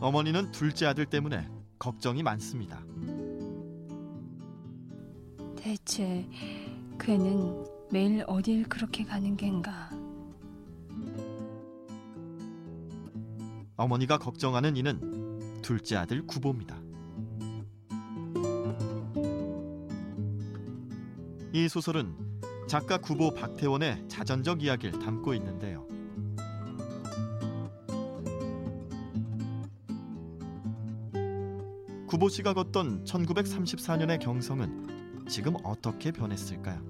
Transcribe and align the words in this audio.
어머니는 0.00 0.50
둘째 0.52 0.86
아들 0.86 1.06
때문에 1.06 1.48
걱정이 1.78 2.22
많습니다. 2.22 2.84
대체 5.56 6.28
그는 6.98 7.64
매일 7.90 8.24
어딜 8.26 8.64
그렇게 8.64 9.04
가는 9.04 9.36
겐가? 9.36 9.90
어머니가 13.76 14.18
걱정하는 14.18 14.76
이는 14.76 15.62
둘째 15.62 15.96
아들 15.96 16.26
구보입니다. 16.26 16.78
이 21.52 21.68
소설은 21.68 22.14
작가 22.66 22.98
구보 22.98 23.32
박태원의 23.34 24.08
자전적 24.08 24.62
이야기를 24.62 24.98
담고 24.98 25.34
있는데요. 25.34 25.86
구보 32.06 32.28
씨가 32.28 32.52
걷던 32.52 33.04
1934년의 33.04 34.20
경성은 34.20 35.24
지금 35.26 35.54
어떻게 35.64 36.12
변했을까요? 36.12 36.80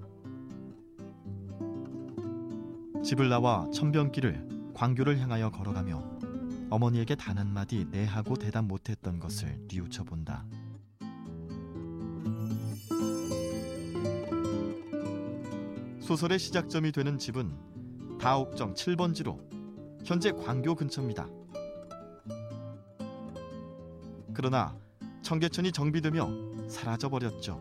집을 3.02 3.28
나와 3.28 3.70
천변길을 3.70 4.73
광교를 4.74 5.20
향하여 5.20 5.50
걸어가며 5.50 6.18
어머니에게 6.70 7.14
단 7.14 7.38
한마디 7.38 7.87
내하고 7.90 8.34
대답 8.34 8.64
못했던 8.64 9.20
것을 9.20 9.56
뉘우쳐 9.68 10.02
본다. 10.04 10.45
소설의 16.01 16.38
시작점이 16.38 16.90
되는 16.90 17.18
집은 17.18 18.18
다옥정 18.18 18.74
7번지로 18.74 19.38
현재 20.04 20.32
광교 20.32 20.74
근처입니다. 20.74 21.28
그러나 24.34 24.76
청계천이 25.25 25.73
정비되며 25.73 26.69
사라져 26.69 27.09
버렸죠. 27.09 27.61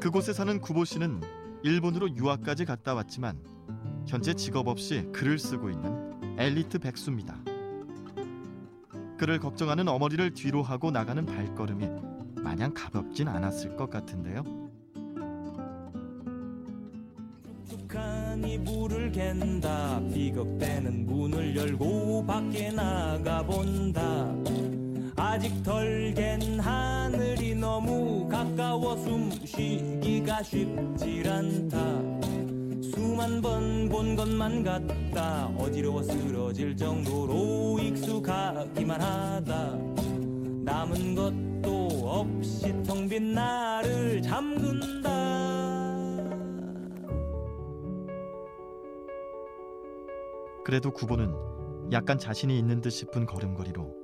그곳에 0.00 0.32
사는 0.32 0.60
구보 0.60 0.84
씨는 0.84 1.20
일본으로 1.64 2.14
유학까지 2.14 2.64
갔다 2.64 2.94
왔지만 2.94 3.36
현재 4.06 4.32
직업 4.32 4.68
없이 4.68 5.08
글을 5.12 5.38
쓰고 5.38 5.70
있는 5.70 6.38
엘리트 6.38 6.78
백수입니다. 6.78 7.36
그를 9.18 9.40
걱정하는 9.40 9.88
어머니를 9.88 10.32
뒤로 10.34 10.62
하고 10.62 10.92
나가는 10.92 11.26
발걸음이 11.26 11.88
마냥 12.36 12.72
가볍진 12.72 13.26
않았을 13.26 13.76
것 13.76 13.90
같은데요. 13.90 14.57
툭툭한 18.38 18.46
이불을 18.46 19.12
갠다. 19.12 20.00
비겁대는 20.12 21.06
문을 21.06 21.56
열고 21.56 22.24
밖에 22.26 22.70
나가본다. 22.70 24.34
아직 25.16 25.62
덜 25.62 26.12
갠 26.14 26.60
하늘이 26.60 27.54
너무 27.54 28.28
가까워 28.28 28.96
숨쉬기가 28.96 30.42
쉽질 30.42 31.28
않다. 31.28 31.78
수만 32.82 33.40
번 33.42 33.88
본 33.88 34.14
것만 34.16 34.62
같다. 34.64 35.46
어지러워 35.58 36.02
쓰러질 36.02 36.76
정도로 36.76 37.78
익숙하기만 37.80 39.00
하다. 39.00 39.76
남은 40.64 41.14
것도 41.14 41.88
없이 42.04 42.72
텅 42.86 43.08
빈 43.08 43.32
나를 43.32 44.20
잠근다 44.22 45.37
그래도 50.68 50.90
구보는 50.90 51.34
약간 51.92 52.18
자신이 52.18 52.58
있는 52.58 52.82
듯 52.82 52.90
싶은 52.90 53.24
걸음걸이로 53.24 53.96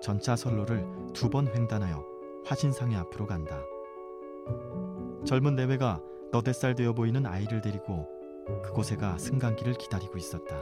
전차 0.00 0.36
선로를 0.36 0.86
두 1.12 1.28
번 1.28 1.48
횡단하여 1.48 2.06
화신상의 2.44 2.96
앞으로 2.96 3.26
간다. 3.26 3.60
젊은 5.24 5.56
내외가 5.56 6.00
너댓 6.30 6.52
살 6.52 6.76
되어 6.76 6.92
보이는 6.92 7.26
아이를 7.26 7.60
데리고 7.60 8.06
그곳에 8.62 8.94
가 8.94 9.18
승강기를 9.18 9.74
기다리고 9.74 10.16
있었다. 10.16 10.54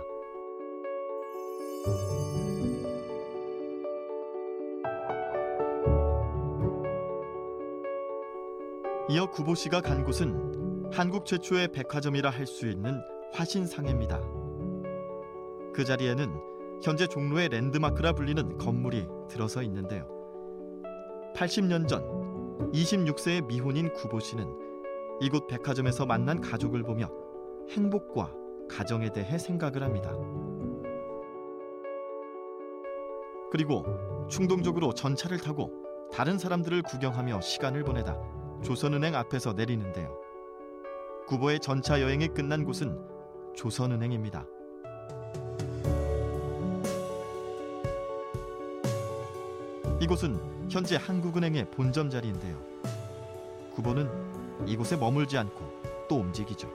이어 9.11 9.27
구보 9.31 9.55
씨가 9.55 9.83
간 9.83 10.05
곳은 10.05 10.91
한국 10.91 11.27
최초의 11.27 11.69
백화점이라 11.69 12.31
할 12.31 12.47
수 12.47 12.67
있는 12.67 13.03
화신상해입니다. 13.35 14.44
그 15.75 15.85
자리에는 15.85 16.81
현재 16.83 17.07
종로의 17.07 17.49
랜드마크라 17.49 18.13
불리는 18.13 18.59
건물이 18.59 19.09
들어서 19.29 19.61
있는데요. 19.63 20.07
80년 21.35 21.89
전 21.89 22.71
26세의 22.73 23.47
미혼인 23.47 23.93
구보 23.93 24.21
씨는 24.21 24.47
이곳 25.21 25.49
백화점에서 25.49 26.07
만난 26.07 26.41
가족을 26.41 26.85
보며 26.85 27.11
행복과 27.71 28.33
가정에 28.69 29.11
대해 29.13 29.37
생각을 29.37 29.83
합니다. 29.83 30.13
그리고 33.51 33.85
충동적으로 34.29 34.93
전차를 34.93 35.39
타고 35.39 35.73
다른 36.13 36.39
사람들을 36.39 36.83
구경하며 36.83 37.41
시간을 37.41 37.83
보내다 37.85 38.17
조선은행 38.63 39.15
앞에서 39.15 39.53
내리는데요. 39.53 40.17
구보의 41.27 41.61
전차 41.61 42.01
여행이 42.01 42.29
끝난 42.29 42.65
곳은 42.65 42.99
조선은행입니다. 43.57 44.47
이곳은 50.05 50.69
현재 50.71 50.97
한국은행의 50.97 51.71
본점 51.71 52.11
자리인데요. 52.11 52.61
구보는 53.73 54.69
이곳에 54.69 54.99
머물지 54.99 55.39
않고 55.39 56.07
또 56.11 56.17
움직이죠. 56.17 56.71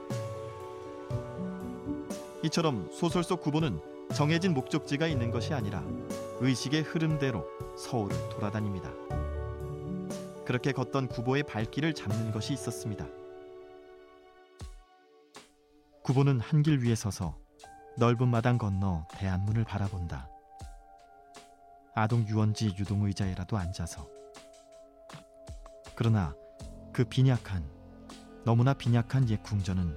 이처럼 2.42 2.90
소설 2.90 3.22
속 3.22 3.40
구보는 3.40 3.80
정해진 4.16 4.52
목적지가 4.52 5.06
있는 5.06 5.30
것이 5.30 5.54
아니라 5.54 5.84
의식의 6.40 6.82
흐름대로 6.82 7.46
서울을 7.78 8.16
돌아다닙니다. 8.30 8.90
그렇게 10.44 10.72
걷던 10.72 11.06
구보의 11.06 11.44
발길을 11.44 11.94
잡는 11.94 12.32
것이 12.32 12.52
있었습니다. 12.54 13.06
구보는 16.02 16.40
한 16.40 16.62
길 16.64 16.84
위에 16.84 16.96
서서 16.96 17.36
넓은 17.96 18.26
마당 18.26 18.58
건너 18.58 19.06
대한문을 19.12 19.62
바라본다. 19.62 20.28
아동 22.00 22.26
유원지 22.26 22.74
유동 22.78 23.04
의자에라도 23.04 23.58
앉아서 23.58 24.08
그러나 25.94 26.34
그 26.94 27.04
빈약한 27.04 27.62
너무나 28.42 28.72
빈약한 28.72 29.28
옛 29.28 29.42
궁전은 29.42 29.94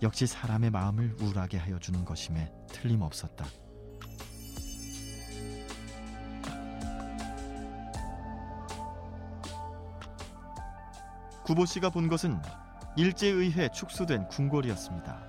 역시 0.00 0.28
사람의 0.28 0.70
마음을 0.70 1.16
우울하게 1.20 1.58
하여 1.58 1.80
주는 1.80 2.04
것임에 2.04 2.52
틀림없었다. 2.68 3.44
구보 11.42 11.66
씨가 11.66 11.90
본 11.90 12.06
것은 12.06 12.40
일제의회 12.96 13.70
축소된 13.70 14.28
궁궐이었습니다. 14.28 15.20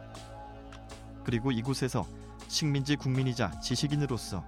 그리고 1.23 1.51
이곳에서 1.51 2.05
식민지 2.47 2.95
국민이자 2.95 3.59
지식인으로서 3.59 4.45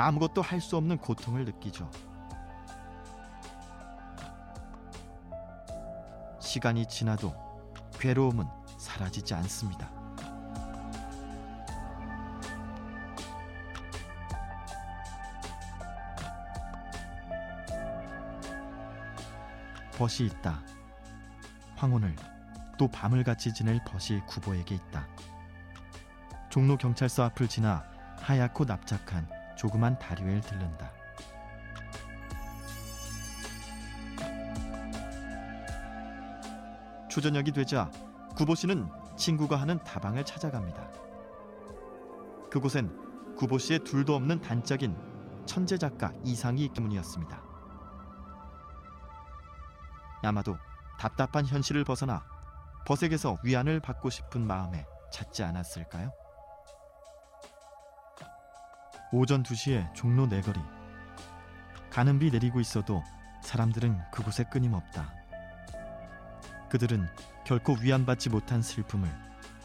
아무것도 0.00 0.42
할 0.42 0.60
수 0.60 0.76
없는 0.76 0.98
고통을 0.98 1.44
느끼죠. 1.44 1.90
시간이 6.40 6.86
지나도 6.86 7.34
괴로움은 7.98 8.46
사라지지 8.78 9.34
않습니다. 9.34 9.90
벗이 19.96 20.28
있다. 20.28 20.60
황혼을 21.74 22.14
또 22.78 22.86
밤을 22.86 23.24
같이 23.24 23.52
지낼 23.52 23.80
벗이 23.84 24.20
구보에게 24.26 24.76
있다. 24.76 25.08
종로 26.50 26.76
경찰서 26.76 27.24
앞을 27.24 27.48
지나 27.48 27.82
하얗고 28.20 28.64
납작한 28.64 29.37
조그만 29.58 29.98
다리를 29.98 30.40
들른다. 30.40 30.92
추저녁이 37.10 37.50
되자 37.50 37.90
구보 38.36 38.54
씨는 38.54 38.88
친구가 39.16 39.56
하는 39.56 39.82
다방을 39.82 40.24
찾아갑니다. 40.24 40.88
그곳엔 42.50 43.34
구보 43.36 43.58
씨의 43.58 43.80
둘도 43.80 44.14
없는 44.14 44.40
단짝인 44.40 44.96
천재 45.44 45.76
작가 45.76 46.12
이상이 46.22 46.64
있기 46.66 46.74
때문이었습니다. 46.74 47.42
아마도 50.22 50.56
답답한 51.00 51.44
현실을 51.46 51.82
벗어나 51.82 52.24
버색에서 52.86 53.38
위안을 53.42 53.80
받고 53.80 54.08
싶은 54.10 54.46
마음에 54.46 54.86
찾지 55.12 55.42
않았을까요? 55.42 56.12
오전 59.10 59.42
2시에 59.42 59.94
종로 59.94 60.26
내거리. 60.26 60.60
가는 61.90 62.18
비 62.18 62.30
내리고 62.30 62.60
있어도 62.60 63.02
사람들은 63.40 63.98
그곳에 64.10 64.44
끊임없다. 64.44 65.14
그들은 66.68 67.08
결코 67.44 67.74
위안받지 67.80 68.28
못한 68.28 68.60
슬픔을 68.60 69.08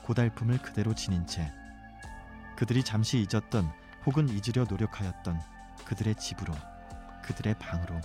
고달픔을 0.04 0.60
그대로 0.60 0.96
지닌 0.96 1.28
채 1.28 1.52
그들이 2.56 2.84
잠시 2.84 3.20
잊었던 3.20 3.70
혹은 4.06 4.30
잊으려 4.30 4.64
노력하였던 4.64 5.42
그들의 5.86 6.16
집으로 6.16 6.54
그들의 7.24 7.56
방으로 7.60 8.00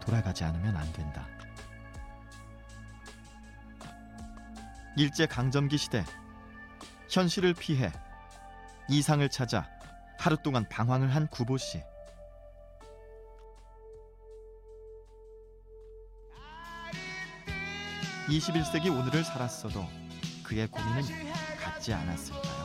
돌아가지 0.00 0.44
않으면 0.44 0.74
안 0.76 0.90
된다. 0.94 1.26
일제 4.96 5.26
강점기 5.26 5.76
시대 5.76 6.04
현실을 7.10 7.52
피해 7.52 7.92
이상을 8.88 9.26
찾아 9.28 9.66
하루 10.22 10.36
동안 10.36 10.68
방황을 10.68 11.12
한 11.12 11.26
구보 11.26 11.58
씨. 11.58 11.82
21세기 18.28 18.86
오늘을 18.96 19.24
살았어도 19.24 19.84
그의 20.44 20.68
고민은 20.68 21.02
같지 21.58 21.92
않았을까. 21.92 22.61